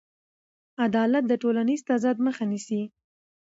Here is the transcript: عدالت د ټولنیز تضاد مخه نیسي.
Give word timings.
عدالت 0.85 1.23
د 1.27 1.33
ټولنیز 1.43 1.81
تضاد 1.89 2.17
مخه 2.25 2.43
نیسي. 2.51 2.81